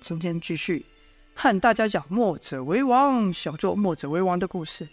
[0.00, 0.84] 今天继续
[1.34, 4.88] 和大家讲“墨者为王”，小作“墨者为王”的故事。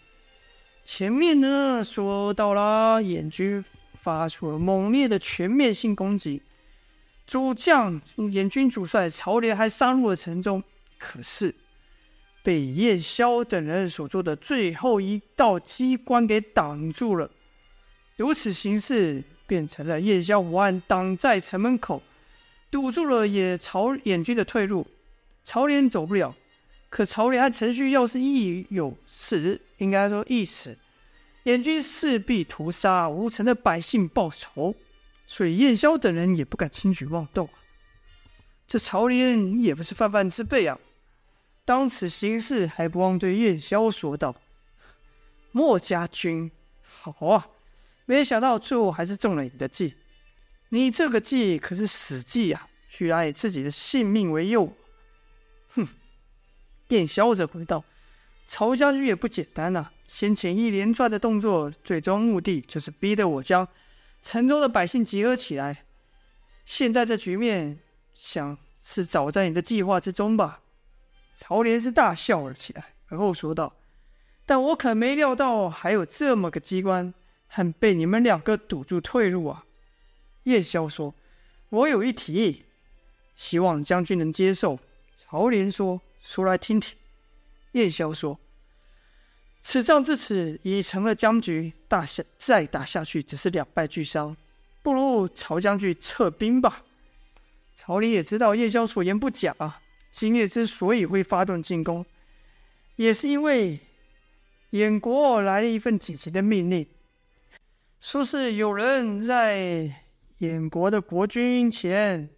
[0.83, 6.41] 前面呢说到了燕军发出了猛烈的全面性攻击，
[7.27, 8.01] 主将
[8.31, 10.63] 燕军主帅曹廉还杀入了城中，
[10.97, 11.53] 可是
[12.43, 17.29] 被燕萧等人所做的最后一道机关给挡住了。
[18.17, 22.01] 如此形势，变成了燕萧胡汉挡在城门口，
[22.71, 24.87] 堵住了也曹燕军的退路。
[25.43, 26.35] 曹廉走不了，
[26.89, 30.77] 可曹廉和陈旭要是一有死，应该说一死，
[31.43, 34.73] 燕军势必屠杀吴城的百姓报仇，
[35.27, 37.49] 所以燕萧等人也不敢轻举妄动。
[38.67, 40.79] 这曹廉也不是泛泛之辈啊！
[41.65, 44.35] 当此形势，还不忘对燕萧说道
[45.51, 46.49] ：“墨家军，
[46.81, 47.47] 好啊！”
[48.05, 49.95] 没想到最后还是中了你的计，
[50.73, 52.67] 你这个计可是死计啊！
[52.87, 54.73] 居然以自己的性命为诱。
[55.75, 55.85] 哼！
[56.87, 57.83] 燕萧则回道
[58.45, 63.67] ：“曹将军也不简单呐、啊，先前一连串的动作，最终目的就是逼得我将
[64.21, 65.83] 城中的百姓集合起来。
[66.65, 67.77] 现在这局面，
[68.13, 70.61] 想是早在你的计划之中吧？”
[71.35, 73.75] 曹连是大笑了起来，而后说道
[74.45, 77.13] ：“但我可没料到还有这么个机关。”
[77.53, 79.65] 还被你们两个堵住退路啊！
[80.43, 81.13] 燕萧说
[81.69, 82.63] ：“我有一提议，
[83.35, 84.79] 希望将军能接受。”
[85.15, 86.97] 曹廉说：“说来听听。”
[87.73, 88.39] 燕萧说
[89.61, 94.35] ：“此仗至此已成了僵局，大下再打下去只是两败俱伤，
[94.81, 96.83] 不如曹将军撤兵吧。”
[97.75, 99.81] 曹林也知道燕萧所言不假啊，
[100.11, 102.05] 今夜之所以会发动进攻，
[102.95, 103.79] 也是因为
[104.71, 106.85] 燕国来了一份紧急的命令。
[107.99, 110.00] 说是有人在
[110.41, 112.29] 燕国的国君前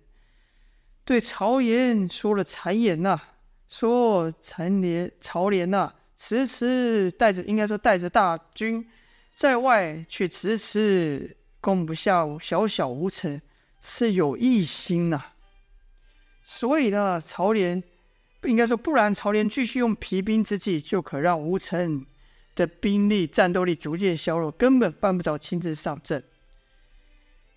[1.05, 3.19] 对曹延说了谗言呐、
[3.67, 8.85] 说曹廉曹廉呐，迟迟带着应该说带着大军
[9.35, 13.41] 在外，却迟迟攻不下小小吴城，
[13.79, 15.21] 是有异心呐、
[16.43, 17.81] 所以呢，曹廉
[18.41, 22.05] 不应该说，不然曹廉继续用疲兵之计，就可让吴城。
[22.55, 26.23] 的兵力战斗力逐渐削弱，根本犯不着亲自上阵。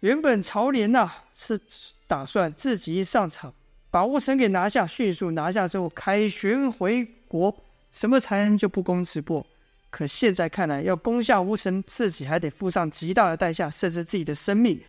[0.00, 1.60] 原本曹廉呐、是
[2.06, 3.52] 打算自己一上场，
[3.90, 7.54] 把吴城给拿下，迅速拿下之后凯旋回国，
[7.90, 9.44] 什么才能就不攻自破。
[9.90, 14.80] 可现在看来，要攻下吴城，自己还得付上极大的代价，甚至自己的生命。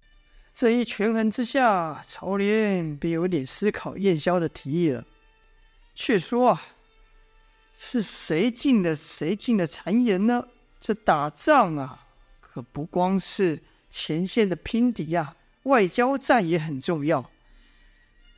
[0.53, 5.05] 这一权衡之下，曹廉便有点思考燕萧的提议了。
[5.95, 6.61] 却说啊。
[7.79, 10.43] 是谁进的谁进的谗言呢？
[10.81, 12.07] 这打仗啊，
[12.41, 17.29] 可不光是前线的拼敌呀、啊，外交战也很重要。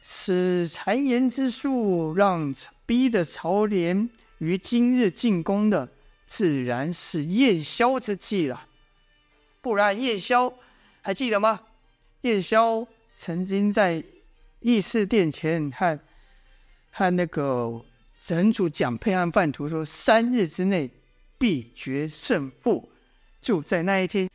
[0.02, 2.54] 此谗言之术，让
[2.86, 5.90] 逼得曹廉于今日进攻的，
[6.26, 8.68] 自然是燕萧之计了。
[9.62, 10.54] 不然，燕萧
[11.02, 11.62] 还记得吗？
[12.22, 14.04] 燕萧曾经在
[14.60, 16.00] 议事殿前和
[16.92, 17.86] 和那个。
[18.22, 20.92] 神主蒋沛和范图说：“三日之内
[21.38, 22.92] 必决胜负。”
[23.40, 24.30] 就在那一天，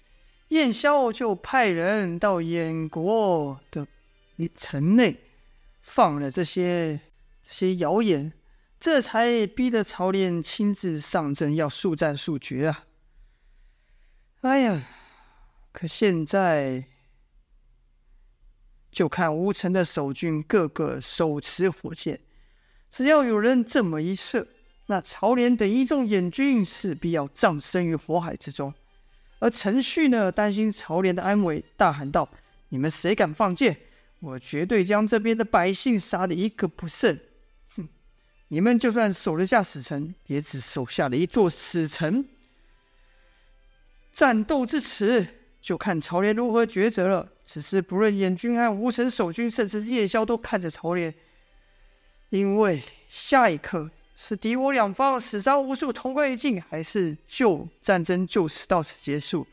[0.48, 3.86] 燕萧就派人到燕国的
[4.54, 5.20] 城内
[5.80, 7.00] 放了这些
[7.42, 8.32] 这些谣言，
[8.78, 12.86] 这才逼得曹廉亲自上阵，要速战速决啊！
[14.42, 14.86] 哎呀，
[15.72, 16.84] 可现在
[18.92, 22.20] 就看吴城的守军个个手持火箭。
[22.90, 24.46] 只要有人这么一射，
[24.86, 28.72] 那曹廉等一众燕军势必要葬身于火海之中。
[29.44, 32.26] 而陈旭呢，担心曹廉的安危，大喊道
[32.70, 33.76] ：“你们谁敢放箭，
[34.20, 37.14] 我绝对将这边的百姓杀得一个不剩！”
[37.76, 37.86] 哼，
[38.48, 42.24] 你们就算守得下死城，也只守下了一座死城。
[44.14, 45.26] 战斗至此，
[45.60, 47.28] 就看曹廉如何抉择了。
[47.44, 51.14] 此时，不论燕军和吴城守军，甚至夜宵，都看着曹廉。
[52.30, 59.46] 因为下一刻是敌我两方死伤无数，同归于尽，还是就战争就此到此结束？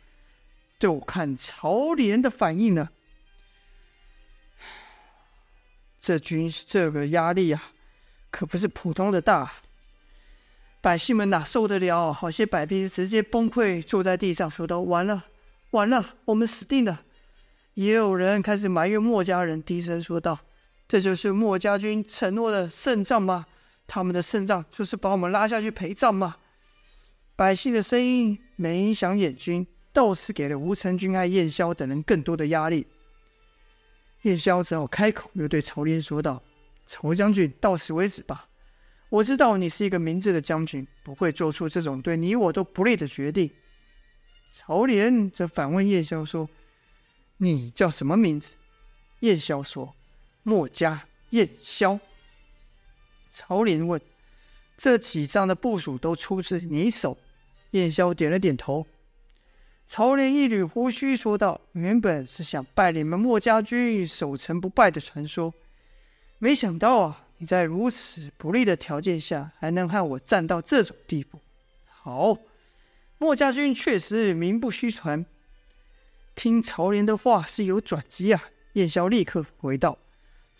[0.79, 2.91] 就看朝廉的反应了。
[5.99, 7.71] 这军这个压力啊，
[8.31, 9.51] 可不是普通的大，
[10.81, 12.11] 百姓们哪受得了？
[12.11, 15.25] 好些百兵直接崩溃，坐在地上，说道：“完了，
[15.71, 17.03] 完了，我们死定了。”
[17.75, 20.39] 也有人开始埋怨墨家人，低声说道。
[20.87, 23.45] 这就是墨家军承诺的胜仗吗？
[23.93, 26.37] 他们的胜仗就是把我们拉下去陪葬吗？
[27.35, 32.87] 百姓的声音没影响燕军，倒是给了吴成军和燕萧等人更多的压力。
[34.21, 36.41] 燕萧只好开口，又对曹廉说道
[36.87, 38.47] ：“曹将军，到此为止吧。
[39.09, 43.51] 我知道你是一个明智的将军，不会做出这种对你我都不利的决定。
[44.53, 46.49] 曹廉则反问燕萧说
[47.39, 48.55] ：“你叫什么名字？”
[49.19, 49.93] 燕萧说
[50.43, 51.99] ：“墨家燕萧。”
[53.31, 53.99] 曹廉问
[54.77, 57.17] ：“这几仗的部署都出自你手？”
[57.71, 58.85] 燕萧点了点头。
[59.87, 65.53] 曹廉一缕胡须说道：“原本是想拜你们墨家军守城不败的传说，
[66.37, 71.39] 没想到啊！”你在如此不利的条件下，还能和我战到这种地步？
[71.87, 72.37] 好，
[73.17, 75.25] 墨家军确实名不虚传。
[76.35, 78.43] 听曹廉的话是有转机啊！
[78.73, 79.97] 燕萧立刻回道：“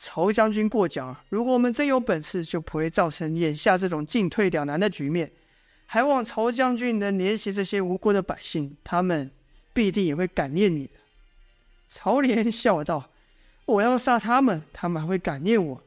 [0.04, 1.24] 曹将军过奖了。
[1.30, 5.32] 如果我们真有本事，就不会造成眼下这种进退两难的局面。
[5.86, 9.30] 还望曹将军能怜惜这些无辜的百姓，他们
[9.74, 10.94] 必定也会感念你的。”
[11.88, 13.12] 曹廉笑道
[13.66, 15.84] ：“我要杀他们，他们还会感念我？”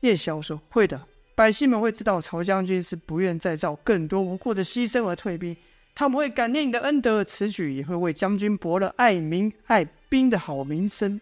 [0.00, 5.56] 叶萧说：“会的，百姓们会知道曹将军是不愿再造更多无辜的牺牲而退兵，
[5.94, 11.18] 他们会感念你的恩德，此举也会为将军博了爱民爱兵的好名声。”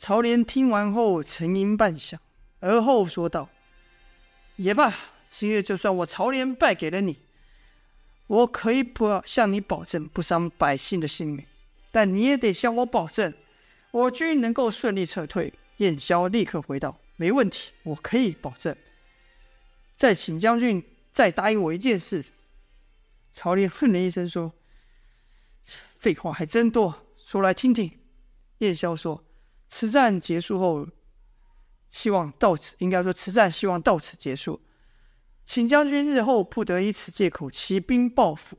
[0.00, 2.16] 曹廉听完后沉吟半晌，
[2.58, 3.50] 而后说道
[4.56, 4.90] ：“也罢，
[5.28, 7.18] 今日就算我曹廉败给了你，
[8.26, 11.44] 我可以不向你保证不伤百姓的性命，
[11.92, 13.34] 但你也得向我保证，
[13.90, 18.74] 我军能够顺利撤退。”燕萧立刻回道：“没问题，我可以保证。
[19.98, 20.82] 再请将军
[21.12, 22.24] 再答应我一件事。”
[23.34, 24.54] 曹廉哼了一声说
[25.98, 27.98] ：“废话还真多，说来听听。”
[28.60, 29.22] 燕萧说
[29.72, 30.86] ：“此战结束后，
[31.88, 34.60] 希望到此，应该说此战希望到此结束，
[35.46, 38.58] 请将军日后不得以此借口起兵报复。”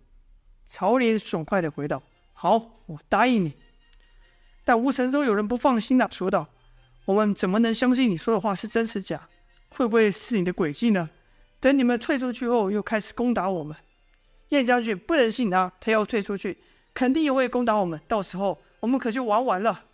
[0.65, 3.53] 曹廉爽快的回道：“好，我答应你。”
[4.63, 6.47] 但吴城中有人不放心了，说道。
[7.05, 9.27] 我们怎么能相信你说的话是真是假？
[9.71, 11.09] 会不会是你的诡计呢？
[11.59, 13.75] 等你们退出去后，又开始攻打我们。
[14.49, 16.59] 燕将军不能信他，他要退出去，
[16.93, 17.99] 肯定也会攻打我们。
[18.07, 19.85] 到时候我们可就玩完了。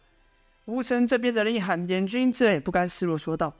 [0.67, 3.53] 吴城这边的人一喊，燕军自然也不甘示弱，说道：“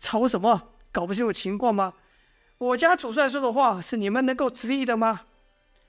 [0.00, 0.70] 吵什么？
[0.90, 1.92] 搞不清楚情况吗？
[2.56, 5.26] 我家主帅说的话是你们能够质疑的吗？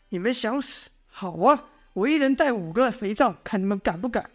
[0.10, 0.90] 你们想死？
[1.08, 4.30] 好啊，我一人带五个肥皂，看你们敢不敢。”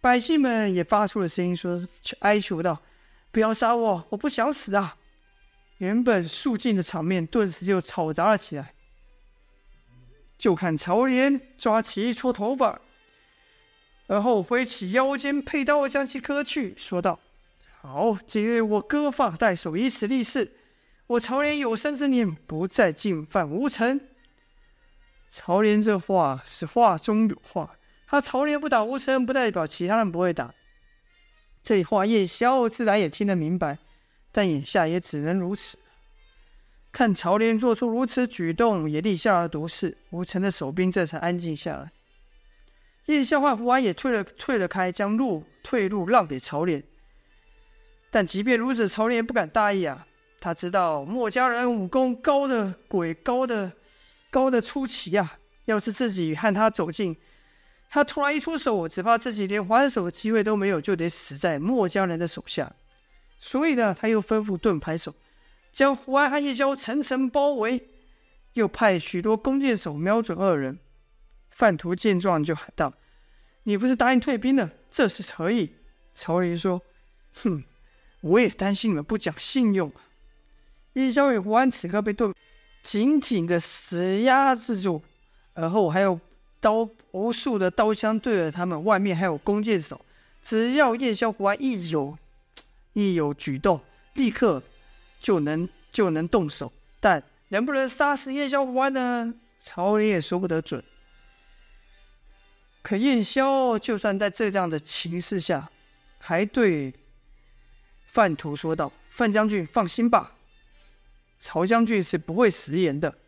[0.00, 1.84] 百姓们也发出了声音，说
[2.20, 2.80] ：“哀求道，
[3.32, 4.96] 不要杀我，我不想死啊！”
[5.78, 8.74] 原本肃静的场面顿时就吵杂了起来。
[10.38, 12.80] 就看曹廉抓起一撮头发，
[14.08, 17.20] 而后挥起腰间佩刀将其割去，说道
[17.80, 20.50] ：“好，今日我割发代首，以此立誓，
[21.06, 24.00] 我曹廉有生之年不再进犯吴城。”
[25.28, 27.76] 曹廉这话是话中有话。
[28.06, 30.54] 他曹廉不打吴城，不代表其他人不会打。
[31.62, 33.76] 这话燕萧自然也听得明白，
[34.32, 35.78] 但眼下也只能如此。
[36.90, 41.92] 看曹廉做出如此举动，也立下了毒誓，吴城的守兵这才安静下来。
[43.08, 46.84] 叶萧和胡安也退了退了开，将路退路让给曹廉。
[48.10, 50.06] 但即便如此，曹廉也不敢大意啊。
[50.40, 53.72] 他知道墨家人武功高的鬼，高的
[54.30, 55.38] 高的出奇啊！
[55.64, 57.16] 要是自己和他走近，
[57.88, 62.70] 他突然一出手，只怕自己连还手的机会都没有，就得死在墨家人的手下。
[63.38, 65.14] 所以呢，他又吩咐盾牌手
[65.72, 67.88] 将胡安和叶萧层层包围，
[68.52, 70.78] 又派许多弓箭手瞄准二人。
[71.58, 72.94] 范图见状就喊道
[73.64, 74.70] ：“你不是答应退兵了？
[74.88, 75.74] 这是何意？”
[76.14, 76.80] 曹林说
[77.42, 77.64] ：“哼，
[78.20, 80.06] 我也担心你们不讲信用啊。”
[80.94, 82.32] 叶萧与胡安此刻被盾
[82.84, 85.02] 紧紧的死压制住，
[85.54, 86.20] 而后还有。
[86.60, 90.04] 刀无数的刀枪对着他们，外面还有弓箭手。
[90.42, 92.18] 只要燕萧胡安一有
[92.94, 93.80] 一有举动，
[94.14, 94.60] 立刻
[95.20, 96.72] 就能就能动手。
[96.98, 99.32] 但能不能杀死燕萧胡安呢？
[99.62, 100.82] 曹林也说不得准。
[102.88, 105.70] 可燕萧就算在这样的情势下，
[106.16, 106.94] 还对
[108.06, 110.38] 范图说道：“范将军放心吧，
[111.38, 113.18] 曹将军是不会食言的。”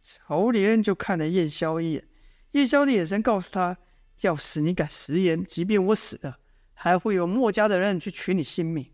[0.00, 2.08] 曹廉就看了燕萧一眼。
[2.52, 3.76] 叶萧的眼神告诉他
[4.22, 6.38] ：“要是你敢食言，即便我死了，
[6.72, 8.90] 还会有墨家的人去取你性命。”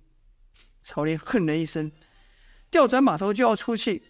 [0.83, 1.92] 曹廉哼了一声，
[2.69, 4.02] 调转马头就要出去。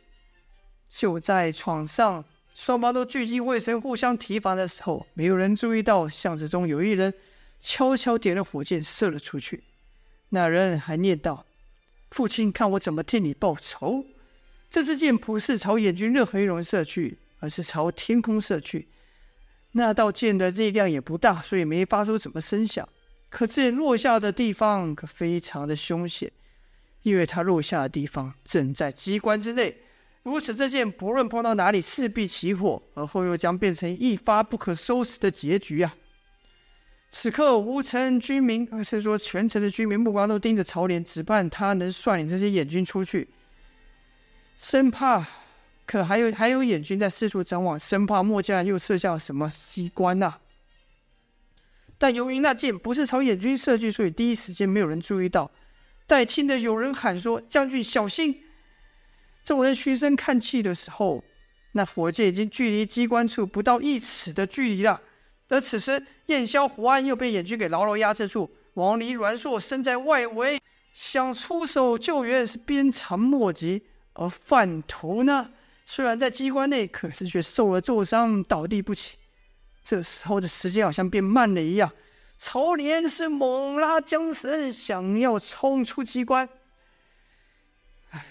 [0.88, 7.12] 就在床上双方都聚精会神、互相提防的时候，没有人注意到巷子中有一人
[7.58, 9.64] 悄悄点了火箭射了出去。
[10.28, 11.46] 那人还念道
[12.10, 14.04] ：“父亲，看我怎么替你报仇！”
[14.70, 18.88] 这支箭不是朝眼军任何一人射去，而是朝天空射去。
[19.72, 22.88] 那道箭的力量也不大，所以没发出什么声响。
[23.28, 26.30] 可这落下的地方可非常的凶险，
[27.02, 29.81] 因为它落下的地方正在机关之内。
[30.22, 35.96] 如此这箭，不论碰到哪里，势必起火，而后又将变成一发不可收拾的结局啊！
[37.10, 43.28] 此刻，吴城居民，而是说全城的居民，目光都盯着曹怜，只盼他能率领这些眼军出去，
[44.56, 45.26] 生怕。
[45.84, 50.36] 可还有还有眼军在四处张望，生怕墨家又设下了什么机关呐、
[51.98, 55.50] 但由于那箭不是朝眼军射去，所以第一时间没有人注意到。
[56.06, 58.44] 待听得有人喊说：“将军小心！”
[59.44, 61.22] 众人循声看去的时候，
[61.72, 65.00] 那火箭已经距离机关处不到一尺的距离了。
[65.48, 68.50] 而此时，燕萧、胡安又被燕军给牢牢压制住。
[68.74, 70.58] 王离、阮硕身在外围，
[70.94, 73.82] 想出手救援是鞭长莫及。
[74.14, 75.50] 而范图呢，
[75.84, 79.18] 虽然在机关内，可是却受了重伤，倒地不起。
[79.82, 81.90] 这时候的时间好像变慢了一样。
[82.38, 86.48] 曹连是猛拉缰绳，想要冲出机关。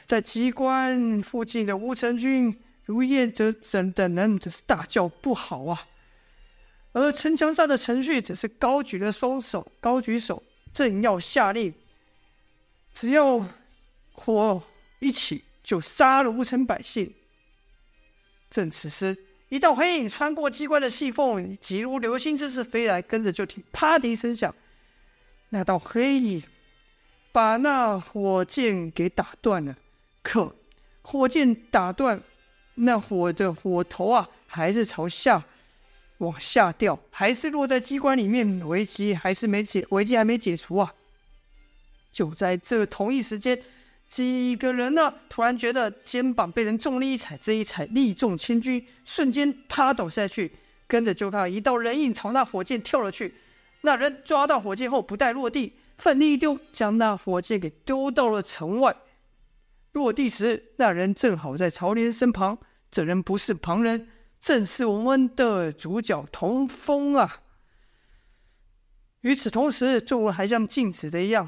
[0.05, 5.88] 在机关附近的吴成军、如叶哲等等人则是大叫不好啊！
[6.93, 11.73] 而城墙上的程旭则是高举了双手，高举手，正要下令，
[12.91, 13.47] 只要
[14.11, 14.61] 火
[15.00, 17.13] 一起，就杀了吴城百姓。
[18.50, 19.17] 正此时，
[19.50, 24.53] 一道黑影穿过机关的细缝，急如流星之势飞来，跟着就听“啪”的一声响，
[25.50, 26.43] 那道黑影。
[27.31, 29.75] 把那火箭给打断了，
[30.21, 30.55] 可
[31.01, 32.21] 火箭打断，
[32.75, 35.43] 那火的火头啊，还是朝下
[36.17, 40.93] 往下掉，还是落在机关里面，危机还是没解，危机还没解除啊！
[42.11, 43.57] 就在这同一时间，
[44.09, 50.51] 几个人呢，突然觉得肩膀被人重力一踩，这一踩力重千钧，瞬间趴倒下去，
[50.85, 53.33] 跟着就看一道人影朝那火箭跳了去，
[53.81, 55.73] 那人抓到火箭后，不待落地。
[56.01, 58.98] 奋力一丢，将那火箭给丢到了城外。
[59.91, 62.58] 落地时，那人正好在曹怜身旁。
[62.89, 67.43] 这人不是旁人，正是我们的主角童风啊。
[69.20, 71.48] 与此同时，众人还像静止的一样，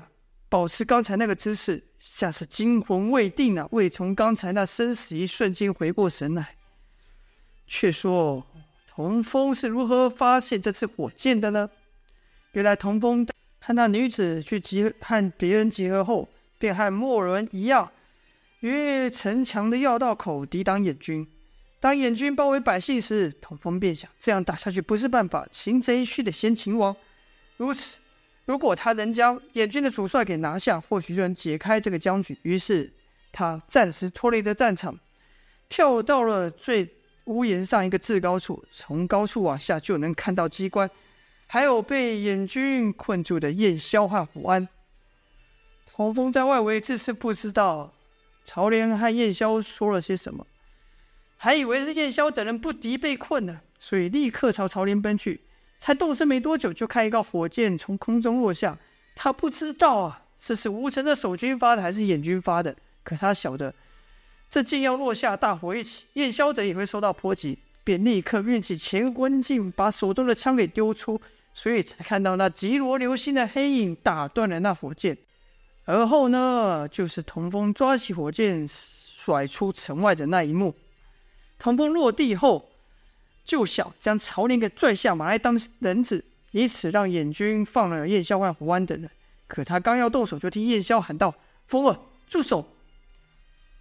[0.49, 6.57] 保持刚才那个姿势，像是惊魂未定啊，未从刚才那生死一瞬间回过神来。
[7.65, 8.45] 却说
[8.87, 11.71] 童风是如何发现这次火箭的呢？
[12.51, 13.25] 原来童风。
[13.65, 16.27] 和那女子去集和别人集合后，
[16.57, 17.89] 便和莫伦一样，
[18.59, 21.25] 于城墙的要道口抵挡燕军。
[21.79, 26.93] 当燕军包围百姓时，统风便想：这样打下去不是办法，擒贼须得先擒王。
[27.55, 27.99] 如此，
[28.43, 32.37] 如果他能将燕军的主帅给拿下，或许就能解开这个僵局。
[32.41, 32.91] 于是，
[33.31, 34.99] 他暂时脱离了战场，
[35.69, 36.89] 跳到了最
[37.25, 40.89] 屋檐上一个制高处，从高处往下就能看到机关。
[41.47, 44.67] 还有被燕军困住的燕萧和胡安，
[45.85, 47.93] 童风在外围自是不知道
[48.43, 50.45] 曹怜和燕萧说了些什么，
[51.37, 55.41] 还以为是燕萧等人不敌被困了，所以立刻朝曹怜奔去。
[55.79, 58.77] 才动身没多久，就看一个火箭从空中落下。
[59.15, 62.73] 他不知道啊，这是吴城的守军发的还是燕军发的，
[63.03, 63.75] 可他晓得
[64.49, 71.19] 这箭要落下，大火一起，燕萧等也会受到波及，便立刻运起乾坤镜，把手中的枪给丢出。
[71.55, 75.15] 所以才看到那急如流星的黑影打断了那火箭，
[75.85, 80.73] 而后呢，就是童风抓起火箭甩出城外的那一幕。
[81.59, 82.71] 童风落地后，
[83.45, 89.07] 就想将曹怜给拽下马来当人质，以此让燕军放了燕萧和胡安等人。
[89.45, 91.35] 可他刚要动手，就听燕萧喊道
[91.67, 92.67] ：“风儿，住手！”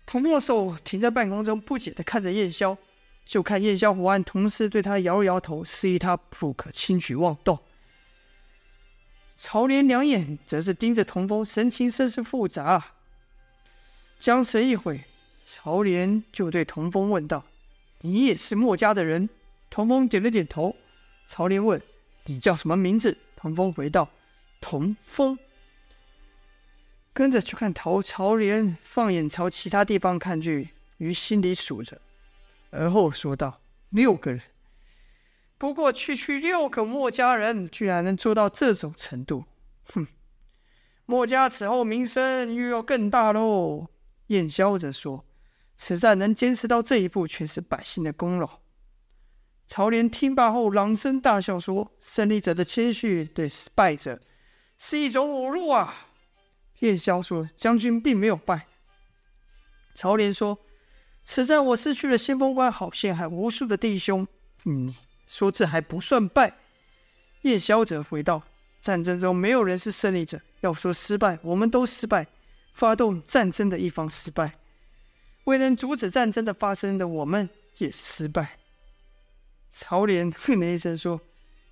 [0.05, 2.77] 童风的手停在半空中，不解地看着燕萧。
[3.25, 7.59] 就看燕萧、胡安同时对他摇了摇头，示意他不可轻举妄动。
[9.37, 12.93] 曹莲两眼则是盯着童风，神情甚是复杂。
[14.19, 15.05] 僵持一会，
[15.47, 17.45] 曹莲就对童风问道
[18.03, 19.29] ：“你也是墨家的人？”
[19.71, 20.77] 童风点了点头。
[21.27, 21.81] 曹莲问
[22.27, 24.09] ：“你叫什么名字？”童风回道
[24.61, 25.39] ：“童风。”
[27.13, 32.01] 跟着去看曹曹莲放眼朝其他地方看去，于心里数着。
[32.73, 33.61] 而后说道
[33.91, 34.41] ：“六个人，
[35.59, 39.45] 不过区区六个墨家人，居然能做到这种程度，
[39.93, 40.07] 哼！
[41.05, 43.89] 墨家此后名声又要更大喽。”
[44.29, 45.27] 燕萧则说
[45.77, 48.61] ：“此战能坚持到这一步，全是百姓的功劳。”
[49.69, 54.23] 曹怜听罢后，朗声大笑说：“胜利者的谦虚对失败者
[54.79, 56.09] 是一种侮辱啊！”
[56.81, 58.67] 燕萧说：“将军并没有败。”
[59.95, 60.59] 曹怜说。
[61.25, 64.27] 此战我失去了先锋官郝宪，还无数的弟兄。
[64.65, 66.57] 你说这还不算败？
[67.43, 68.43] 叶萧则回道
[68.81, 70.41] ：“战争中没有人是胜利者。
[70.61, 72.27] 要说失败，我们都失败。
[72.73, 74.59] 发动战争的一方失败，
[75.45, 77.49] 未能阻止战争的发生的我们
[77.79, 78.59] 也是失败。
[79.71, 81.21] 曹怜哼了一声说：“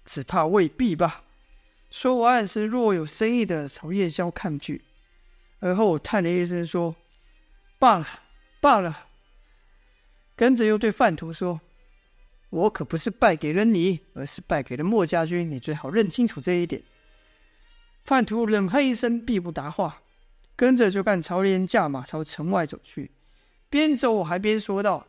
[0.04, 1.24] 只怕未必吧。”
[1.90, 4.84] 说完是若有深意的朝叶萧看去，
[5.60, 6.94] 而后叹了一声说
[7.78, 8.06] ：“罢了，
[8.60, 9.06] 罢了。”
[10.40, 11.60] 跟着又对范图说
[12.48, 15.50] ：“我可不是败给了你，而是败给了墨家军。
[15.50, 16.82] 你最好认清楚这一点。”
[18.04, 20.00] 范图冷哼一声，必不答话。
[20.56, 23.10] 跟着就看曹怜驾马朝城外走去，
[23.68, 25.06] 边走还边说道：“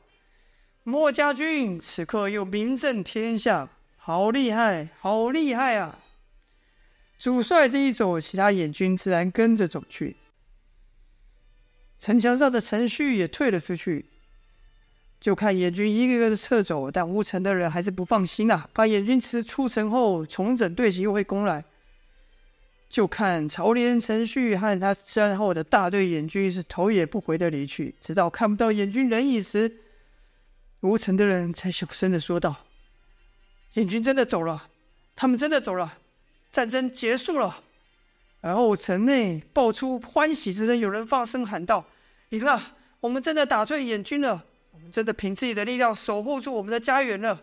[0.84, 6.00] 墨家军此刻又名震天下，好厉害，好厉害啊！”
[7.18, 10.18] 主帅这一走，其他眼军自然跟着走去。
[11.98, 14.08] 城墙上的陈旭也退了出去，
[15.22, 21.64] 就看野军一个个的撤走，但吴城的人还是不放心、啊，怕眼军迟出城后重整队形又会攻来。
[22.90, 29.72] 就看曹连、陈旭和他身后的大队眼军是头也不回的离去，直到看不到眼军人影时，
[30.82, 32.66] 吴城的人才小声的说道
[33.76, 34.70] ：“眼军真的走了，
[35.16, 36.00] 他们真的走了，
[36.52, 37.64] 战争结束了。”
[38.42, 41.86] 而后城内爆出欢喜之声，有人放声喊道
[42.30, 42.60] ：“赢了！
[43.02, 44.44] 我们真的打退眼军了，
[44.90, 47.42] 真的凭自己的力量守护住我们的家园了，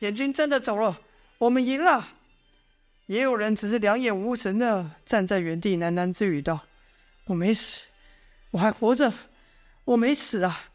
[0.00, 1.00] 眼军真的走了，
[1.38, 2.14] 我们赢了！”
[3.06, 6.60] 也有人只是两眼无神的站在原地，喃喃自语道
[7.26, 7.80] ：“我没死，
[8.50, 9.12] 我还活着，
[9.84, 10.68] 我没死啊！”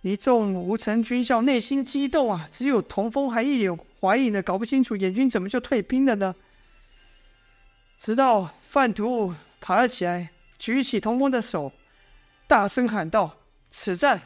[0.00, 6.34] 一众吴城军校内心激动啊，只有童风还一脸怀疑的搞不清楚眼军怎么就退兵了呢？
[7.98, 11.70] 直到范图爬了起来，举起童风的手，
[12.46, 13.36] 大声喊道
[13.70, 14.22] ：“此战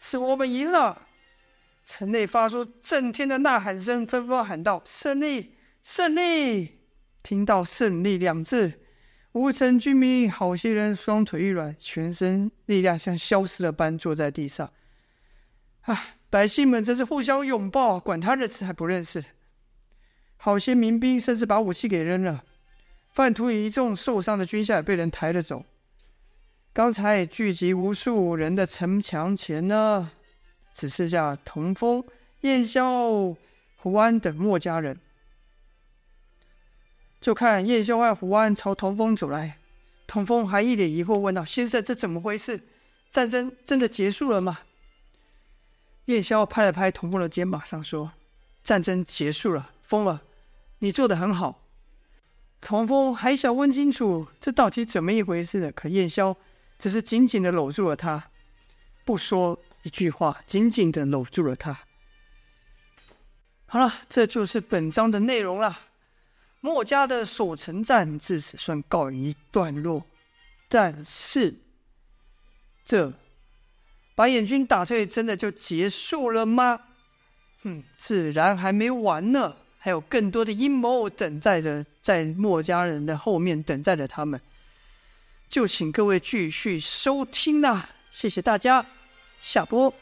[0.00, 1.06] 是我们赢了！”
[1.86, 6.80] 城内发出震天的呐喊声，纷纷喊道：“胜利！”胜利！
[7.22, 8.80] 听到“胜利”两字，
[9.32, 14.72] 吴城居民好些人双腿一软，全身力量像消失了般坐在地上。
[15.82, 16.16] 啊！
[16.30, 19.24] 百姓们真是互相拥抱，管他认识还不认识。
[20.36, 22.44] 好些民兵甚至把武器给扔了。
[23.08, 25.64] 范图与一众受伤的军校也被人抬了走。
[26.80, 30.10] 刚才聚集无数人的城墙前呢，
[30.72, 32.02] 只剩下童风、
[32.40, 33.36] 燕萧、
[33.76, 34.98] 胡安等墨家人。
[37.20, 39.58] 就看燕萧和胡安朝童风走来，
[40.06, 42.58] 童风还一脸疑惑问道：“先生，这怎么回事？
[43.10, 44.60] 战争真的结束了吗？”
[46.08, 48.12] 燕萧拍了拍童风的肩膀上说
[48.64, 50.22] ：“战争结束了，疯了，
[50.78, 51.60] 你做得很好。”
[52.62, 56.34] 童风还想问清楚这到底怎么一回事，可燕萧
[56.80, 58.30] 只是紧紧的搂住了他，
[59.04, 61.78] 不说一句话，紧紧的搂住了他。
[63.66, 65.78] 好了，这就是本章的内容了。
[66.60, 70.04] 墨家的守城战至此算告一段落，
[70.68, 71.54] 但是
[72.82, 73.12] 这
[74.14, 76.80] 把眼军打退，真的就结束了吗？
[77.62, 84.40] 哼，自然还没完呢，还有更多的阴谋等待着在墨家人的后面等待着他们。
[85.50, 88.86] 就请各位继续收听啦，谢谢大家，
[89.40, 89.92] 下播。